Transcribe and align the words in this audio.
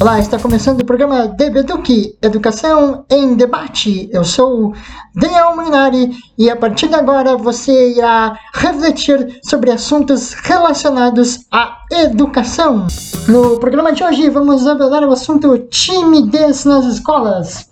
Olá, 0.00 0.20
está 0.20 0.38
começando 0.38 0.80
o 0.80 0.86
programa 0.86 1.26
DBDUC, 1.26 2.16
Educação 2.22 3.04
em 3.10 3.34
Debate. 3.34 4.08
Eu 4.12 4.22
sou 4.22 4.72
Daniel 5.12 5.56
Molinari 5.56 6.16
e 6.38 6.48
a 6.48 6.54
partir 6.54 6.86
de 6.86 6.94
agora 6.94 7.36
você 7.36 7.94
irá 7.96 8.38
refletir 8.54 9.40
sobre 9.42 9.72
assuntos 9.72 10.34
relacionados 10.34 11.40
à 11.52 11.78
educação. 11.90 12.86
No 13.26 13.58
programa 13.58 13.92
de 13.92 14.04
hoje 14.04 14.30
vamos 14.30 14.68
abordar 14.68 15.02
o 15.02 15.10
assunto 15.10 15.58
timidez 15.68 16.64
nas 16.64 16.84
escolas. 16.84 17.68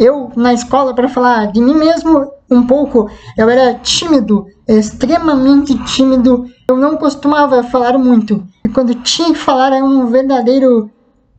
Eu, 0.00 0.32
na 0.34 0.52
escola, 0.52 0.96
para 0.96 1.08
falar 1.08 1.52
de 1.52 1.60
mim 1.60 1.74
mesmo 1.74 2.28
um 2.50 2.66
pouco, 2.66 3.08
eu 3.38 3.48
era 3.48 3.74
tímido, 3.74 4.46
extremamente 4.66 5.78
tímido. 5.84 6.46
Eu 6.68 6.76
não 6.76 6.96
costumava 6.96 7.62
falar 7.62 7.96
muito. 7.98 8.42
E 8.64 8.68
quando 8.68 8.96
tinha 8.96 9.28
que 9.28 9.38
falar 9.38 9.72
era 9.72 9.84
um 9.84 10.06
verdadeiro 10.06 10.90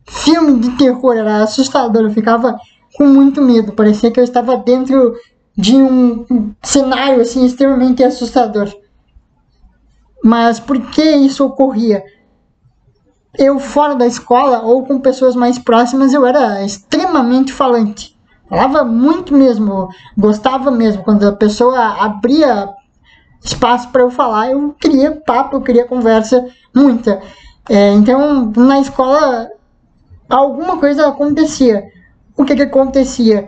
filme 0.06 0.58
de 0.60 0.70
terror, 0.76 1.14
era 1.14 1.42
assustador, 1.42 2.02
eu 2.02 2.10
ficava 2.10 2.58
com 2.96 3.04
muito 3.04 3.40
medo, 3.40 3.72
parecia 3.72 4.10
que 4.10 4.20
eu 4.20 4.24
estava 4.24 4.56
dentro 4.56 5.14
de 5.56 5.76
um 5.76 6.54
cenário 6.62 7.20
assim 7.20 7.44
extremamente 7.44 8.02
assustador. 8.02 8.72
Mas 10.22 10.60
por 10.60 10.80
que 10.90 11.02
isso 11.02 11.44
ocorria? 11.44 12.04
Eu 13.36 13.58
fora 13.58 13.94
da 13.94 14.06
escola 14.06 14.62
ou 14.62 14.86
com 14.86 15.00
pessoas 15.00 15.34
mais 15.34 15.58
próximas, 15.58 16.12
eu 16.12 16.24
era 16.26 16.64
extremamente 16.64 17.52
falante. 17.52 18.16
Falava 18.48 18.84
muito 18.84 19.34
mesmo, 19.34 19.88
gostava 20.16 20.70
mesmo. 20.70 21.02
Quando 21.02 21.26
a 21.26 21.32
pessoa 21.32 22.02
abria 22.04 22.68
espaço 23.42 23.88
para 23.88 24.02
eu 24.02 24.10
falar, 24.10 24.50
eu 24.50 24.74
queria 24.78 25.22
papo, 25.26 25.56
eu 25.56 25.62
queria 25.62 25.86
conversa, 25.86 26.46
muita. 26.74 27.20
É, 27.68 27.92
então, 27.92 28.52
na 28.56 28.80
escola, 28.80 29.48
alguma 30.32 30.78
coisa 30.78 31.08
acontecia. 31.08 31.84
O 32.36 32.44
que, 32.44 32.56
que 32.56 32.62
acontecia? 32.62 33.46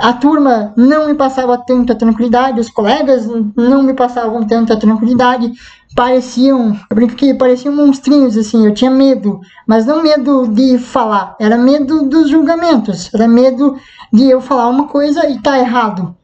A 0.00 0.12
turma 0.12 0.72
não 0.76 1.06
me 1.06 1.14
passava 1.14 1.56
tanta 1.58 1.94
tranquilidade, 1.94 2.60
os 2.60 2.68
colegas 2.68 3.26
não 3.56 3.82
me 3.82 3.94
passavam 3.94 4.46
tanta 4.46 4.78
tranquilidade, 4.78 5.52
pareciam, 5.94 6.78
eu 6.90 6.94
brinco 6.94 7.14
que 7.14 7.32
pareciam 7.32 7.74
monstrinhos, 7.74 8.36
assim, 8.36 8.66
eu 8.66 8.74
tinha 8.74 8.90
medo, 8.90 9.40
mas 9.66 9.86
não 9.86 10.02
medo 10.02 10.48
de 10.48 10.76
falar, 10.78 11.34
era 11.40 11.56
medo 11.56 12.02
dos 12.02 12.28
julgamentos, 12.28 13.12
era 13.14 13.26
medo 13.26 13.76
de 14.12 14.28
eu 14.28 14.40
falar 14.42 14.68
uma 14.68 14.86
coisa 14.86 15.26
e 15.30 15.40
tá 15.40 15.58
errado, 15.58 16.14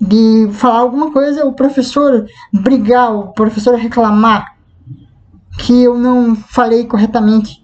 de 0.00 0.48
falar 0.52 0.80
alguma 0.80 1.12
coisa, 1.12 1.46
o 1.46 1.52
professor 1.52 2.26
brigar, 2.52 3.14
o 3.14 3.28
professor 3.28 3.76
reclamar 3.76 4.56
que 5.60 5.82
eu 5.82 5.96
não 5.96 6.34
falei 6.34 6.86
corretamente. 6.86 7.61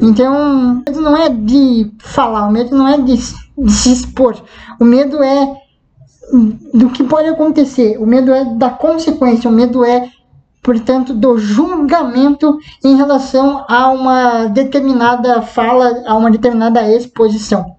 Então, 0.00 0.72
o 0.72 0.74
medo 0.84 1.00
não 1.00 1.16
é 1.16 1.28
de 1.28 1.90
falar, 1.98 2.46
o 2.46 2.52
medo 2.52 2.76
não 2.76 2.86
é 2.86 2.98
de, 2.98 3.16
de 3.16 3.72
se 3.72 3.92
expor. 3.92 4.42
O 4.80 4.84
medo 4.84 5.22
é 5.22 5.56
do 6.72 6.90
que 6.90 7.04
pode 7.04 7.28
acontecer, 7.28 7.98
o 7.98 8.06
medo 8.06 8.32
é 8.32 8.44
da 8.44 8.70
consequência, 8.70 9.48
o 9.48 9.52
medo 9.52 9.84
é, 9.84 10.10
portanto, 10.62 11.14
do 11.14 11.38
julgamento 11.38 12.58
em 12.82 12.96
relação 12.96 13.64
a 13.68 13.90
uma 13.90 14.46
determinada 14.46 15.42
fala, 15.42 16.02
a 16.06 16.16
uma 16.16 16.30
determinada 16.30 16.90
exposição. 16.90 17.76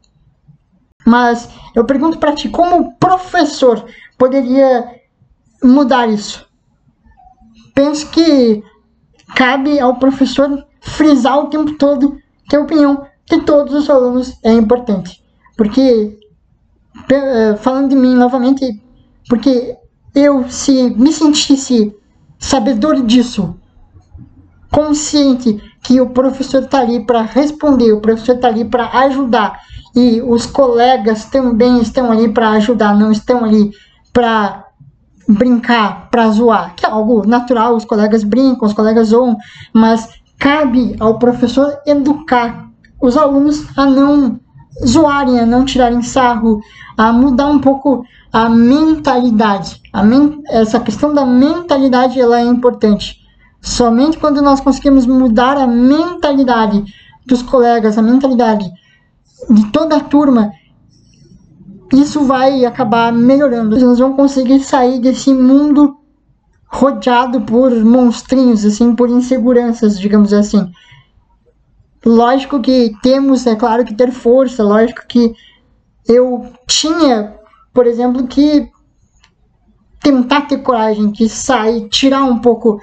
Mas 1.06 1.50
eu 1.76 1.86
pergunto 1.86 2.18
para 2.18 2.34
ti, 2.34 2.50
como 2.50 2.96
professor 2.98 3.86
poderia 4.18 4.88
mudar 5.64 6.08
isso? 6.08 6.48
Penso 7.74 8.10
que 8.10 8.64
cabe 9.36 9.80
ao 9.80 9.96
professor 9.96 10.66
frisar 10.86 11.40
o 11.40 11.48
tempo 11.48 11.74
todo 11.78 12.18
que 12.48 12.56
a 12.56 12.62
opinião 12.62 13.06
de 13.28 13.42
todos 13.42 13.74
os 13.74 13.90
alunos 13.90 14.38
é 14.44 14.54
importante. 14.54 15.22
Porque, 15.58 16.18
eh, 17.10 17.56
falando 17.58 17.90
de 17.90 17.96
mim 17.96 18.14
novamente, 18.14 18.82
porque 19.28 19.76
eu, 20.14 20.48
se 20.48 20.92
me 20.92 21.12
sentisse 21.12 21.94
sabedor 22.38 23.02
disso, 23.04 23.56
consciente 24.72 25.62
que 25.82 26.00
o 26.00 26.10
professor 26.10 26.64
está 26.64 26.80
ali 26.80 27.04
para 27.06 27.22
responder, 27.22 27.92
o 27.94 28.02
professor 28.02 28.36
está 28.36 28.48
ali 28.48 28.66
para 28.66 28.90
ajudar, 29.06 29.60
e 29.96 30.22
os 30.22 30.46
colegas 30.46 31.26
também 31.26 31.82
estão 31.82 32.12
ali 32.12 32.32
para 32.32 32.50
ajudar, 32.52 32.96
não 32.96 33.12
estão 33.12 33.44
ali 33.44 33.72
para 34.12 34.66
brincar, 35.28 36.10
para 36.12 36.30
zoar, 36.30 36.76
que 36.76 36.86
é 36.86 36.90
algo 36.90 37.26
natural, 37.26 37.76
os 37.76 37.86
colegas 37.86 38.24
brincam, 38.24 38.68
os 38.68 38.74
colegas 38.74 39.08
zoam, 39.08 39.38
mas 39.74 40.08
cabe 40.38 40.96
ao 41.00 41.18
professor 41.18 41.80
educar 41.86 42.70
os 43.02 43.18
alunos 43.18 43.66
a 43.78 43.86
não 43.86 44.40
zoarem, 44.86 45.40
a 45.40 45.46
não 45.46 45.64
tirarem 45.64 46.02
sarro, 46.02 46.60
a 46.98 47.12
mudar 47.12 47.48
um 47.48 47.60
pouco 47.60 48.06
a 48.32 48.50
mentalidade. 48.50 49.82
A 49.94 50.04
men 50.04 50.42
essa 50.48 50.80
questão 50.80 51.14
da 51.14 51.26
mentalidade 51.26 52.20
ela 52.20 52.40
é 52.40 52.44
importante. 52.44 53.22
Somente 53.62 54.18
quando 54.18 54.42
nós 54.42 54.60
conseguimos 54.60 55.06
mudar 55.06 55.58
a 55.58 55.66
mentalidade 55.66 56.84
dos 57.26 57.42
colegas, 57.42 57.98
a 57.98 58.02
mentalidade 58.02 58.70
de 59.50 59.66
toda 59.72 59.98
a 59.98 60.02
turma, 60.02 60.52
isso 61.94 62.26
vai 62.26 62.66
acabar 62.66 63.12
melhorando. 63.14 63.80
Nós 63.80 64.00
vamos 64.00 64.16
conseguir 64.16 64.60
sair 64.60 65.00
desse 65.00 65.34
mundo 65.34 65.98
rodeado 66.68 67.42
por 67.42 67.72
monstrinhos, 67.84 68.66
assim, 68.66 68.96
por 68.96 69.10
inseguranças, 69.10 70.00
digamos 70.00 70.34
assim. 70.34 70.72
Lógico 72.06 72.62
que 72.62 72.94
temos, 73.02 73.48
é 73.48 73.56
claro, 73.56 73.86
que 73.86 73.94
ter 73.94 74.12
força, 74.12 74.64
lógico 74.64 75.08
que 75.08 75.34
eu 76.08 76.52
tinha, 76.68 77.36
por 77.74 77.88
exemplo, 77.88 78.28
que 78.28 78.70
tentar 80.02 80.42
ter 80.42 80.60
coragem, 80.60 81.12
que 81.12 81.28
sair, 81.28 81.90
tirar 81.90 82.24
um 82.24 82.38
pouco 82.38 82.80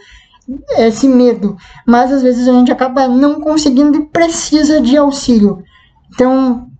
esse 0.77 1.07
medo, 1.07 1.57
mas 1.87 2.13
às 2.13 2.23
vezes 2.23 2.49
a 2.49 2.53
gente 2.53 2.73
acaba 2.73 3.07
não 3.07 3.41
conseguindo 3.41 3.97
e 3.97 4.07
precisa 4.07 4.81
de 4.81 4.97
auxílio. 4.97 5.63
Então, 6.13 6.72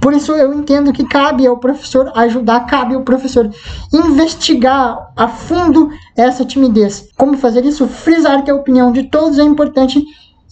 por 0.00 0.12
isso 0.12 0.32
eu 0.32 0.52
entendo 0.54 0.92
que 0.92 1.04
cabe 1.04 1.46
ao 1.46 1.56
professor 1.56 2.12
ajudar, 2.14 2.60
cabe 2.66 2.94
ao 2.94 3.02
professor 3.02 3.50
investigar 3.92 5.12
a 5.16 5.28
fundo 5.28 5.90
essa 6.16 6.44
timidez. 6.44 7.08
Como 7.16 7.36
fazer 7.36 7.64
isso? 7.64 7.86
Frisar 7.88 8.44
que 8.44 8.50
a 8.50 8.54
opinião 8.54 8.92
de 8.92 9.04
todos 9.04 9.38
é 9.38 9.42
importante 9.42 10.04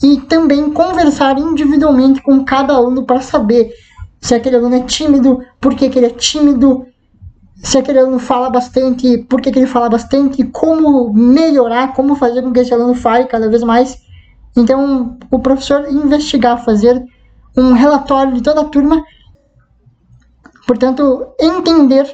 e 0.03 0.21
também 0.23 0.71
conversar 0.71 1.39
individualmente 1.39 2.23
com 2.23 2.45
cada 2.45 2.75
aluno 2.75 3.05
para 3.05 3.21
saber 3.21 3.73
se 4.21 4.35
aquele 4.35 4.57
aluno 4.57 4.75
é 4.75 4.81
tímido, 4.81 5.41
por 5.61 5.75
que, 5.75 5.89
que 5.89 5.99
ele 5.99 6.07
é 6.07 6.11
tímido, 6.11 6.87
se 7.57 7.79
aquele 7.79 7.99
aluno 7.99 8.19
fala 8.19 8.51
bastante, 8.51 9.19
por 9.19 9.41
que, 9.41 9.53
que 9.53 9.59
ele 9.59 9.67
fala 9.67 9.89
bastante, 9.89 10.43
como 10.45 11.13
melhorar, 11.13 11.93
como 11.93 12.17
fazer 12.17 12.43
com 12.43 12.53
que 12.53 12.61
esse 12.61 12.73
aluno 12.73 12.95
fale 12.95 13.25
cada 13.27 13.49
vez 13.49 13.63
mais. 13.63 13.99
Então, 14.57 15.19
o 15.31 15.39
professor 15.39 15.87
investigar, 15.91 16.65
fazer 16.65 17.05
um 17.57 17.73
relatório 17.73 18.33
de 18.33 18.43
toda 18.43 18.63
a 18.63 18.65
turma 18.65 19.05
Portanto, 20.67 21.27
entender 21.39 22.11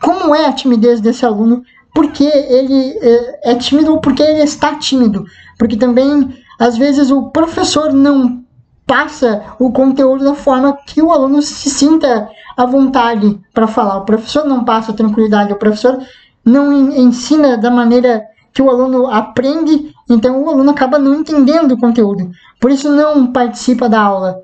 como 0.00 0.34
é 0.34 0.46
a 0.46 0.52
timidez 0.52 1.00
desse 1.00 1.24
aluno, 1.24 1.62
por 1.94 2.12
que 2.12 2.24
ele 2.24 2.98
é, 3.00 3.52
é 3.52 3.54
tímido 3.56 3.92
ou 3.92 4.00
por 4.00 4.14
que 4.14 4.22
ele 4.22 4.42
está 4.42 4.76
tímido. 4.76 5.24
Porque 5.58 5.76
também, 5.76 6.28
às 6.58 6.76
vezes, 6.76 7.10
o 7.10 7.30
professor 7.30 7.92
não 7.92 8.44
passa 8.86 9.42
o 9.58 9.70
conteúdo 9.70 10.24
da 10.24 10.34
forma 10.34 10.78
que 10.86 11.02
o 11.02 11.12
aluno 11.12 11.42
se 11.42 11.68
sinta 11.68 12.28
à 12.56 12.64
vontade 12.64 13.38
para 13.52 13.66
falar. 13.66 13.98
O 13.98 14.04
professor 14.04 14.44
não 14.44 14.64
passa 14.64 14.92
tranquilidade, 14.92 15.52
o 15.52 15.58
professor 15.58 15.98
não 16.44 16.72
ensina 16.72 17.58
da 17.58 17.70
maneira 17.70 18.24
que 18.52 18.62
o 18.62 18.70
aluno 18.70 19.06
aprende, 19.06 19.92
então 20.08 20.42
o 20.42 20.48
aluno 20.48 20.70
acaba 20.70 20.98
não 20.98 21.14
entendendo 21.14 21.72
o 21.72 21.78
conteúdo. 21.78 22.30
Por 22.58 22.70
isso 22.70 22.90
não 22.90 23.30
participa 23.30 23.88
da 23.88 24.00
aula 24.00 24.40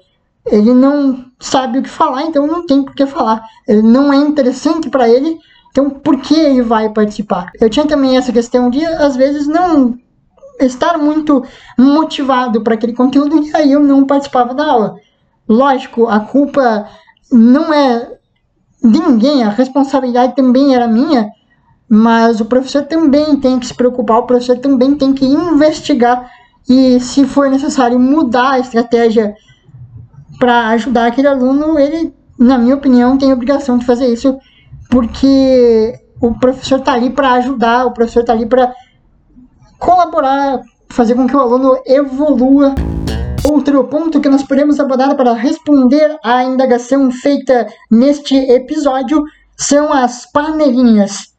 ele 0.47 0.75
não 0.75 1.25
sabe 1.41 1.79
o 1.79 1.83
que 1.83 1.89
falar, 1.89 2.23
então 2.23 2.47
não 2.47 2.67
tem 2.67 2.83
por 2.83 2.95
que 2.95 3.07
falar. 3.07 3.43
Ele 3.67 3.83
não 3.83 4.13
é 4.13 4.17
interessante 4.17 4.91
para 4.91 5.09
ele, 5.09 5.39
então 5.71 5.91
por 5.91 6.21
que 6.21 6.35
ele 6.35 6.63
vai 6.63 6.89
participar? 6.89 7.51
Eu 7.61 7.71
tinha 7.71 7.87
também 7.87 8.17
essa 8.17 8.33
questão 8.33 8.69
de, 8.69 8.85
às 8.85 9.17
vezes, 9.17 9.47
não 9.47 9.99
estar 10.61 10.99
muito 10.99 11.45
motivado 11.79 12.61
para 12.63 12.75
aquele 12.75 12.93
conteúdo 12.93 13.43
e 13.43 13.57
aí 13.57 13.73
eu 13.73 13.81
não 13.81 14.07
participava 14.07 14.55
da 14.55 14.67
aula. 14.67 14.97
Lógico, 15.49 16.07
a 16.07 16.21
culpa 16.21 16.89
não 17.31 17.73
é 17.73 18.13
de 18.83 19.01
ninguém, 19.01 19.43
a 19.43 19.49
responsabilidade 19.49 20.37
também 20.37 20.75
era 20.75 20.87
minha, 20.87 21.31
mas 21.89 22.41
o 22.41 22.45
professor 22.45 22.85
também 22.85 23.37
tem 23.37 23.59
que 23.59 23.67
se 23.67 23.75
preocupar, 23.75 24.19
o 24.19 24.27
professor 24.27 24.59
também 24.59 24.95
tem 24.95 25.13
que 25.13 25.25
investigar 25.25 26.31
e, 26.69 27.01
se 27.01 27.25
for 27.25 27.51
necessário, 27.51 27.99
mudar 27.99 28.53
a 28.53 28.59
estratégia 28.59 29.35
para 30.39 30.69
ajudar 30.69 31.07
aquele 31.07 31.29
aluno, 31.29 31.79
ele, 31.79 32.15
na 32.39 32.59
minha 32.59 32.75
opinião, 32.75 33.19
tem 33.19 33.33
obrigação 33.33 33.79
de 33.79 33.87
fazer 33.87 34.07
isso, 34.07 34.39
porque 34.91 35.95
o 36.21 36.35
professor 36.39 36.79
está 36.79 36.95
ali 36.95 37.11
para 37.11 37.33
ajudar, 37.35 37.87
o 37.87 37.93
professor 37.93 38.21
está 38.21 38.33
ali 38.33 38.47
para 38.47 38.73
colaborar, 39.79 40.61
fazer 40.89 41.15
com 41.15 41.27
que 41.27 41.37
o 41.37 41.41
aluno 41.41 41.79
evolua. 41.87 42.75
Outro 43.47 43.85
ponto 43.85 44.21
que 44.21 44.29
nós 44.29 44.43
podemos 44.43 44.81
abordar 44.81 45.15
para 45.17 45.35
responder 45.35 46.17
à 46.25 46.45
indagação 46.45 47.11
feita 47.11 47.67
neste 47.91 48.35
episódio 48.35 49.23
são 49.57 49.93
as 49.93 50.25
panelinhas. 50.33 51.35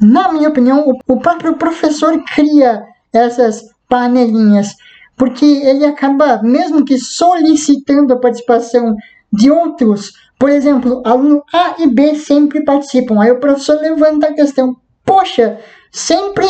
Na 0.00 0.32
minha 0.32 0.48
opinião, 0.48 0.86
o 1.06 1.20
próprio 1.20 1.54
professor 1.56 2.18
cria 2.34 2.82
essas 3.12 3.62
panelinhas, 3.88 4.74
porque 5.20 5.44
ele 5.44 5.84
acaba, 5.84 6.42
mesmo 6.42 6.82
que 6.82 6.98
solicitando 6.98 8.14
a 8.14 8.18
participação 8.18 8.96
de 9.30 9.50
outros, 9.50 10.14
por 10.38 10.48
exemplo, 10.48 11.02
aluno 11.04 11.42
A 11.52 11.74
e 11.78 11.86
B 11.86 12.14
sempre 12.14 12.64
participam. 12.64 13.20
Aí 13.20 13.30
o 13.30 13.38
professor 13.38 13.78
levanta 13.82 14.28
a 14.28 14.32
questão: 14.32 14.74
poxa, 15.04 15.60
sempre 15.92 16.46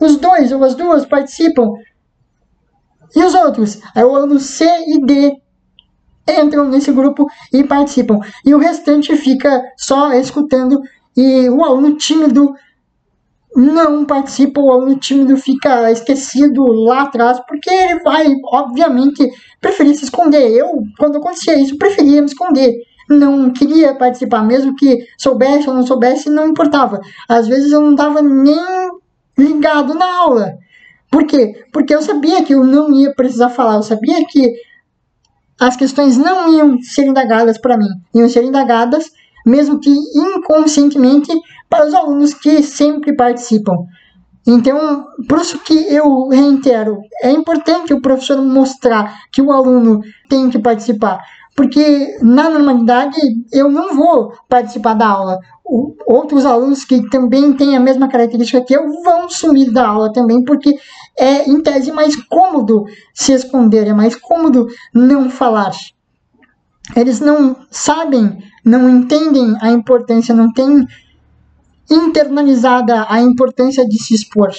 os 0.00 0.16
dois 0.16 0.50
ou 0.50 0.64
as 0.64 0.74
duas 0.74 1.04
participam. 1.04 1.74
E 3.14 3.22
os 3.22 3.34
outros? 3.34 3.78
Aí 3.94 4.02
o 4.02 4.16
aluno 4.16 4.40
C 4.40 4.64
e 4.64 5.04
D 5.04 5.36
entram 6.26 6.70
nesse 6.70 6.90
grupo 6.92 7.26
e 7.52 7.62
participam. 7.64 8.18
E 8.46 8.54
o 8.54 8.58
restante 8.58 9.14
fica 9.14 9.62
só 9.76 10.14
escutando 10.14 10.80
e 11.14 11.50
o 11.50 11.62
aluno 11.62 11.96
tímido 11.96 12.54
não 13.54 14.04
participa, 14.04 14.60
o 14.60 14.70
aluno 14.70 14.96
tímido 14.96 15.36
fica 15.36 15.90
esquecido 15.90 16.64
lá 16.66 17.02
atrás, 17.02 17.40
porque 17.48 17.70
ele 17.70 18.00
vai, 18.00 18.26
obviamente, 18.44 19.28
preferir 19.60 19.94
se 19.96 20.04
esconder. 20.04 20.50
Eu, 20.50 20.82
quando 20.98 21.18
acontecia 21.18 21.60
isso, 21.60 21.76
preferia 21.76 22.20
me 22.20 22.28
esconder. 22.28 22.74
Não 23.08 23.52
queria 23.52 23.94
participar, 23.94 24.44
mesmo 24.44 24.76
que 24.76 25.04
soubesse 25.18 25.68
ou 25.68 25.74
não 25.74 25.84
soubesse, 25.84 26.30
não 26.30 26.48
importava. 26.48 27.00
Às 27.28 27.48
vezes 27.48 27.72
eu 27.72 27.80
não 27.80 27.92
estava 27.92 28.22
nem 28.22 28.90
ligado 29.36 29.94
na 29.94 30.06
aula. 30.18 30.54
Por 31.10 31.24
quê? 31.26 31.64
Porque 31.72 31.94
eu 31.94 32.02
sabia 32.02 32.44
que 32.44 32.54
eu 32.54 32.62
não 32.62 32.92
ia 32.94 33.12
precisar 33.12 33.50
falar, 33.50 33.76
eu 33.76 33.82
sabia 33.82 34.24
que 34.28 34.52
as 35.58 35.76
questões 35.76 36.16
não 36.16 36.54
iam 36.54 36.80
ser 36.80 37.06
indagadas 37.06 37.58
para 37.58 37.76
mim, 37.76 37.88
iam 38.14 38.28
ser 38.28 38.44
indagadas, 38.44 39.10
mesmo 39.46 39.80
que 39.80 39.90
inconscientemente, 39.90 41.30
para 41.68 41.86
os 41.86 41.94
alunos 41.94 42.34
que 42.34 42.62
sempre 42.62 43.14
participam. 43.14 43.86
Então, 44.46 45.06
por 45.28 45.40
isso 45.40 45.58
que 45.58 45.74
eu 45.92 46.28
reitero, 46.28 46.98
é 47.22 47.30
importante 47.30 47.92
o 47.92 48.00
professor 48.00 48.40
mostrar 48.42 49.20
que 49.30 49.42
o 49.42 49.52
aluno 49.52 50.00
tem 50.28 50.48
que 50.48 50.58
participar, 50.58 51.20
porque 51.54 52.18
na 52.22 52.48
normalidade 52.48 53.20
eu 53.52 53.70
não 53.70 53.94
vou 53.94 54.32
participar 54.48 54.94
da 54.94 55.06
aula. 55.06 55.38
Outros 56.06 56.44
alunos 56.44 56.84
que 56.84 57.08
também 57.10 57.52
têm 57.52 57.76
a 57.76 57.80
mesma 57.80 58.08
característica 58.08 58.64
que 58.64 58.74
eu 58.74 59.02
vão 59.02 59.28
sumir 59.28 59.70
da 59.70 59.86
aula 59.86 60.12
também, 60.12 60.42
porque 60.44 60.74
é 61.18 61.48
em 61.48 61.60
tese 61.60 61.92
mais 61.92 62.16
cômodo 62.16 62.86
se 63.14 63.32
esconder, 63.32 63.86
é 63.86 63.92
mais 63.92 64.16
cômodo 64.16 64.66
não 64.92 65.30
falar. 65.30 65.70
Eles 66.96 67.20
não 67.20 67.54
sabem, 67.70 68.38
não 68.64 68.88
entendem 68.88 69.54
a 69.60 69.70
importância, 69.70 70.34
não 70.34 70.52
têm 70.52 70.86
internalizada 71.90 73.06
a 73.08 73.20
importância 73.20 73.86
de 73.86 74.02
se 74.02 74.14
expor. 74.14 74.50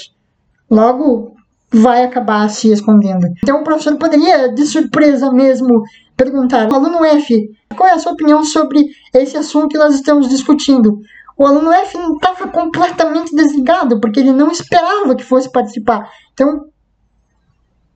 Logo, 0.70 1.36
vai 1.72 2.04
acabar 2.04 2.48
se 2.50 2.70
escondendo. 2.70 3.26
Então 3.42 3.60
o 3.60 3.64
professor 3.64 3.96
poderia, 3.96 4.52
de 4.52 4.66
surpresa 4.66 5.32
mesmo, 5.32 5.82
perguntar: 6.16 6.72
aluno 6.72 7.04
F, 7.04 7.50
qual 7.76 7.88
é 7.88 7.92
a 7.92 7.98
sua 7.98 8.12
opinião 8.12 8.44
sobre 8.44 8.84
esse 9.14 9.36
assunto 9.36 9.68
que 9.68 9.78
nós 9.78 9.94
estamos 9.94 10.28
discutindo? 10.28 10.98
O 11.36 11.46
aluno 11.46 11.72
F 11.72 11.96
estava 11.96 12.48
completamente 12.48 13.34
desligado, 13.34 13.98
porque 14.00 14.20
ele 14.20 14.32
não 14.32 14.50
esperava 14.50 15.14
que 15.14 15.24
fosse 15.24 15.50
participar. 15.50 16.08
Então, 16.34 16.66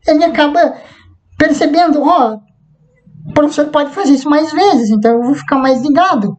ele 0.07 0.25
acaba 0.25 0.75
percebendo: 1.39 2.03
ó, 2.03 2.33
oh, 2.33 2.41
professor 3.37 3.67
pode 3.67 3.91
fazer 3.91 4.15
isso 4.15 4.29
mais 4.29 4.51
vezes, 4.51 4.91
então 4.91 5.13
eu 5.13 5.23
vou 5.23 5.35
ficar 5.35 5.59
mais 5.59 5.83
ligado, 5.83 6.39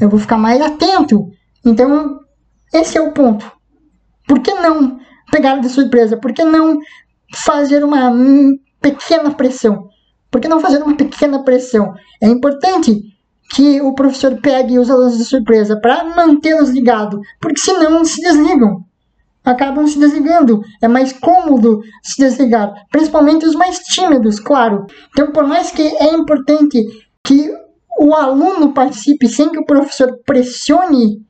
eu 0.00 0.08
vou 0.08 0.20
ficar 0.20 0.38
mais 0.38 0.62
atento. 0.62 1.28
Então, 1.64 2.20
esse 2.72 2.96
é 2.96 3.00
o 3.02 3.12
ponto. 3.12 3.50
Por 4.26 4.38
que 4.38 4.54
não 4.54 5.00
pegar 5.32 5.58
de 5.58 5.68
surpresa? 5.68 6.16
Por 6.16 6.32
que 6.32 6.44
não 6.44 6.78
fazer 7.34 7.84
uma 7.84 8.12
pequena 8.80 9.32
pressão? 9.32 9.88
Por 10.30 10.40
que 10.40 10.48
não 10.48 10.60
fazer 10.60 10.80
uma 10.82 10.96
pequena 10.96 11.42
pressão? 11.42 11.92
É 12.22 12.28
importante 12.28 13.02
que 13.50 13.80
o 13.80 13.92
professor 13.94 14.40
pegue 14.40 14.78
os 14.78 14.90
alunos 14.90 15.18
de 15.18 15.24
surpresa 15.24 15.78
para 15.80 16.04
mantê-los 16.04 16.70
ligados, 16.70 17.20
porque 17.40 17.60
senão 17.60 18.04
se 18.04 18.20
desligam. 18.20 18.84
Acabam 19.46 19.86
se 19.86 19.98
desligando. 19.98 20.60
É 20.82 20.88
mais 20.88 21.12
cômodo 21.12 21.80
se 22.02 22.18
desligar, 22.18 22.74
principalmente 22.90 23.46
os 23.46 23.54
mais 23.54 23.78
tímidos, 23.78 24.38
claro. 24.38 24.86
Então, 25.10 25.32
por 25.32 25.46
mais 25.46 25.70
que 25.70 25.82
é 25.82 26.12
importante 26.12 26.84
que 27.24 27.50
o 27.98 28.12
aluno 28.12 28.74
participe 28.74 29.26
sem 29.28 29.48
que 29.48 29.58
o 29.58 29.64
professor 29.64 30.18
pressione 30.26 31.24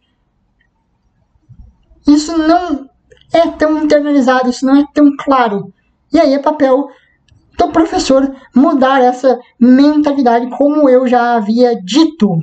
isso 2.07 2.39
não 2.39 2.89
é 3.33 3.49
tão 3.49 3.83
internalizado, 3.83 4.49
isso 4.49 4.65
não 4.65 4.77
é 4.77 4.85
tão 4.95 5.11
claro. 5.19 5.73
E 6.13 6.21
aí 6.21 6.35
é 6.35 6.39
papel 6.39 6.87
do 7.59 7.69
professor 7.69 8.33
mudar 8.55 9.03
essa 9.03 9.39
mentalidade, 9.59 10.49
como 10.57 10.89
eu 10.89 11.07
já 11.09 11.35
havia 11.35 11.75
dito. 11.83 12.39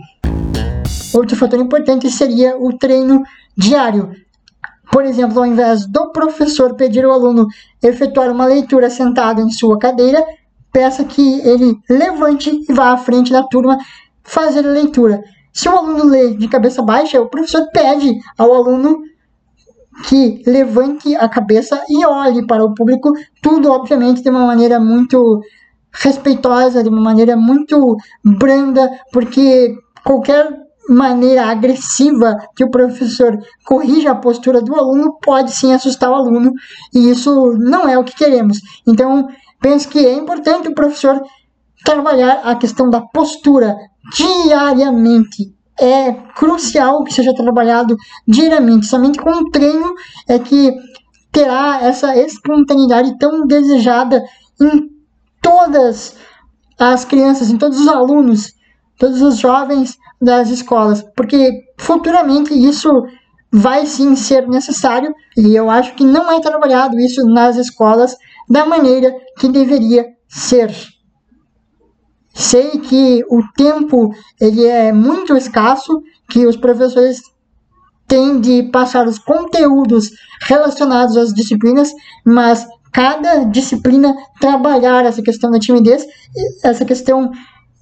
Outro 1.13 1.37
fator 1.37 1.59
importante 1.59 2.09
seria 2.11 2.57
o 2.57 2.77
treino 2.77 3.23
diário. 3.55 4.11
Por 4.93 5.03
exemplo, 5.05 5.39
ao 5.39 5.45
invés 5.47 5.87
do 5.87 6.11
professor 6.11 6.75
pedir 6.75 7.03
ao 7.03 7.11
aluno 7.11 7.47
efetuar 7.81 8.29
uma 8.29 8.45
leitura 8.45 8.91
sentado 8.91 9.41
em 9.41 9.49
sua 9.49 9.79
cadeira, 9.79 10.23
peça 10.71 11.03
que 11.03 11.41
ele 11.41 11.79
levante 11.89 12.63
e 12.69 12.71
vá 12.71 12.91
à 12.91 12.97
frente 12.97 13.31
da 13.31 13.41
turma 13.41 13.79
fazer 14.23 14.59
a 14.67 14.71
leitura. 14.71 15.23
Se 15.51 15.67
o 15.67 15.75
aluno 15.75 16.05
lê 16.05 16.35
de 16.35 16.47
cabeça 16.47 16.83
baixa, 16.83 17.19
o 17.19 17.27
professor 17.27 17.67
pede 17.73 18.19
ao 18.37 18.53
aluno 18.53 19.01
que 20.07 20.43
levante 20.45 21.15
a 21.15 21.27
cabeça 21.27 21.83
e 21.89 22.05
olhe 22.05 22.45
para 22.45 22.63
o 22.63 22.75
público, 22.75 23.13
tudo 23.41 23.71
obviamente 23.71 24.21
de 24.21 24.29
uma 24.29 24.45
maneira 24.45 24.79
muito 24.79 25.41
respeitosa, 25.91 26.83
de 26.83 26.89
uma 26.89 27.01
maneira 27.01 27.35
muito 27.35 27.97
branda, 28.23 28.91
porque 29.11 29.75
qualquer 30.03 30.62
maneira 30.89 31.45
agressiva 31.45 32.37
que 32.55 32.63
o 32.63 32.69
professor 32.69 33.37
corrija 33.65 34.11
a 34.11 34.15
postura 34.15 34.61
do 34.61 34.75
aluno 34.75 35.17
pode 35.21 35.51
sim 35.51 35.73
assustar 35.73 36.09
o 36.09 36.15
aluno, 36.15 36.51
e 36.93 37.09
isso 37.09 37.53
não 37.57 37.87
é 37.87 37.97
o 37.97 38.03
que 38.03 38.15
queremos. 38.15 38.59
Então, 38.85 39.27
penso 39.61 39.87
que 39.87 39.99
é 39.99 40.13
importante 40.13 40.67
o 40.67 40.75
professor 40.75 41.21
trabalhar 41.83 42.41
a 42.43 42.55
questão 42.55 42.89
da 42.89 43.01
postura 43.01 43.75
diariamente 44.15 45.53
é 45.79 46.13
crucial 46.35 47.03
que 47.03 47.13
seja 47.13 47.33
trabalhado 47.33 47.95
diariamente. 48.27 48.85
Somente 48.85 49.19
com 49.19 49.29
o 49.29 49.49
treino 49.49 49.93
é 50.27 50.37
que 50.37 50.71
terá 51.31 51.79
essa 51.81 52.15
espontaneidade 52.15 53.17
tão 53.17 53.45
desejada 53.45 54.23
em 54.61 54.89
todas 55.41 56.15
as 56.77 57.03
crianças, 57.05 57.49
em 57.49 57.57
todos 57.57 57.79
os 57.79 57.87
alunos, 57.87 58.53
todos 58.97 59.21
os 59.21 59.37
jovens 59.37 59.97
das 60.21 60.49
escolas, 60.49 61.03
porque 61.15 61.63
futuramente 61.77 62.53
isso 62.53 62.89
vai 63.51 63.85
sim 63.85 64.15
ser 64.15 64.47
necessário 64.47 65.13
e 65.37 65.55
eu 65.55 65.69
acho 65.69 65.93
que 65.93 66.03
não 66.03 66.31
é 66.31 66.39
trabalhado 66.39 66.99
isso 66.99 67.23
nas 67.25 67.55
escolas 67.55 68.15
da 68.49 68.65
maneira 68.65 69.13
que 69.37 69.47
deveria 69.47 70.07
ser. 70.27 70.73
Sei 72.33 72.79
que 72.79 73.23
o 73.29 73.43
tempo 73.55 74.11
ele 74.41 74.65
é 74.65 74.91
muito 74.91 75.37
escasso, 75.37 76.01
que 76.29 76.47
os 76.47 76.57
professores 76.57 77.21
têm 78.07 78.39
de 78.39 78.63
passar 78.63 79.07
os 79.07 79.19
conteúdos 79.19 80.09
relacionados 80.41 81.15
às 81.15 81.31
disciplinas, 81.31 81.91
mas 82.25 82.67
cada 82.91 83.43
disciplina 83.43 84.15
trabalhar 84.39 85.05
essa 85.05 85.21
questão 85.21 85.51
da 85.51 85.59
timidez, 85.59 86.05
essa 86.63 86.85
questão 86.85 87.31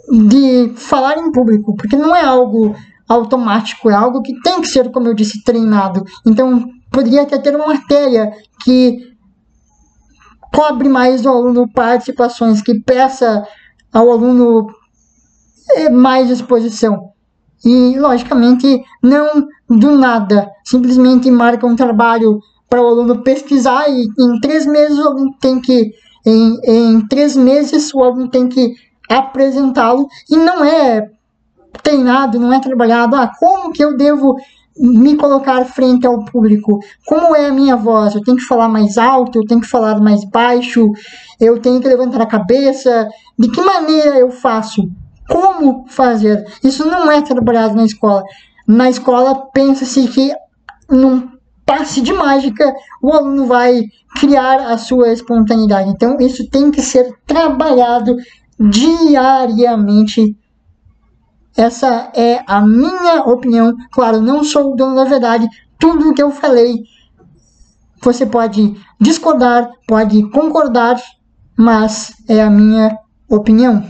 de 0.10 0.74
falar 0.75 1.17
em 1.17 1.31
público, 1.31 1.75
porque 1.75 1.96
não 1.96 2.15
é 2.15 2.24
algo 2.24 2.75
automático, 3.08 3.89
é 3.89 3.93
algo 3.93 4.22
que 4.22 4.39
tem 4.41 4.62
que 4.62 4.67
ser, 4.67 4.91
como 4.91 5.08
eu 5.08 5.13
disse, 5.13 5.43
treinado. 5.43 6.03
Então, 6.25 6.65
poderia 6.91 7.24
até 7.24 7.38
ter 7.38 7.55
uma 7.55 7.67
matéria 7.67 8.31
que 8.63 9.12
cobre 10.53 10.89
mais 10.89 11.25
o 11.25 11.29
aluno 11.29 11.72
participações, 11.72 12.62
que 12.62 12.79
peça 12.81 13.46
ao 13.91 14.12
aluno 14.12 14.67
é, 15.72 15.89
mais 15.89 16.29
exposição. 16.29 17.10
E, 17.63 17.98
logicamente, 18.00 18.84
não 19.03 19.48
do 19.70 19.98
nada, 19.98 20.50
simplesmente 20.63 21.29
marca 21.29 21.67
um 21.67 21.75
trabalho 21.75 22.39
para 22.70 22.81
o 22.81 22.88
aluno 22.88 23.22
pesquisar 23.22 23.89
e 23.89 24.08
em 24.17 24.39
três 24.39 24.65
meses 24.65 24.98
o 24.98 25.08
aluno 25.08 25.36
tem 25.39 25.60
que, 25.60 25.91
em, 26.25 26.58
em 26.63 27.08
três 27.08 27.36
meses 27.36 27.93
o 27.93 28.01
aluno 28.01 28.29
tem 28.29 28.48
que 28.48 28.74
apresentá-lo 29.12 30.08
e 30.30 30.38
não 30.38 30.63
é 30.63 31.10
treinado, 31.84 32.39
não 32.39 32.53
é 32.53 32.60
trabalhado. 32.60 33.15
Ah, 33.15 33.32
como 33.39 33.72
que 33.72 33.84
eu 33.84 33.96
devo 33.96 34.36
me 34.77 35.15
colocar 35.15 35.65
frente 35.65 36.08
ao 36.08 36.24
público. 36.25 36.80
Como 37.06 37.36
é 37.36 37.48
a 37.48 37.53
minha 37.53 37.75
voz? 37.75 38.15
Eu 38.15 38.22
tenho 38.22 38.38
que 38.38 38.44
falar 38.44 38.68
mais 38.68 38.98
alto, 38.98 39.39
eu 39.39 39.46
tenho 39.46 39.62
que 39.62 39.68
falar 39.68 40.00
mais 40.00 40.24
baixo, 40.24 40.91
eu 41.39 41.60
tenho 41.60 41.82
que 41.82 41.88
levantar 41.88 42.22
a 42.22 42.25
cabeça. 42.25 43.08
De 43.38 43.50
que 43.50 43.62
maneira 43.62 44.18
eu 44.18 44.32
faço? 44.32 44.89
Como 45.30 45.86
fazer? 45.88 46.46
Isso 46.63 46.86
não 46.86 47.12
é 47.12 47.22
trabalhado 47.22 47.75
na 47.75 47.86
escola. 47.86 48.24
Na 48.68 48.89
escola, 48.89 49.48
pensa-se 49.53 50.08
que 50.08 50.32
num 50.89 51.30
passe 51.65 52.01
de 52.01 52.12
mágica 52.12 52.74
o 53.01 53.13
aluno 53.13 53.46
vai 53.46 53.84
criar 54.15 54.72
a 54.72 54.77
sua 54.77 55.12
espontaneidade. 55.12 55.89
Então, 55.89 56.18
isso 56.20 56.50
tem 56.50 56.72
que 56.72 56.82
ser 56.82 57.13
trabalhado 57.25 58.15
diariamente 58.70 60.38
essa 61.56 62.12
é 62.15 62.44
a 62.48 62.62
minha 62.62 63.24
opinião. 63.24 63.75
Claro, 63.91 64.22
não 64.22 64.44
sou 64.44 64.72
o 64.72 64.75
dono 64.75 64.96
da 64.96 65.03
verdade. 65.03 65.48
Tudo 65.77 66.10
o 66.10 66.13
que 66.13 66.24
eu 66.24 66.32
falei, 66.32 66.84
você 68.01 68.25
pode 68.25 68.75
discordar, 69.00 69.70
pode 69.88 70.30
concordar, 70.30 71.01
mas 71.58 72.13
é 72.27 72.41
a 72.41 72.50
minha 72.50 72.98
opinião. 73.30 73.84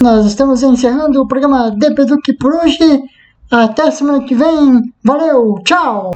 Nós 0.00 0.26
estamos 0.26 0.62
encerrando 0.62 1.20
o 1.20 1.28
programa 1.28 1.70
DPDuc 1.70 2.36
por 2.38 2.54
hoje. 2.54 2.78
Até 3.50 3.90
semana 3.90 4.24
que 4.24 4.34
vem. 4.34 4.92
Valeu, 5.04 5.54
tchau! 5.64 6.10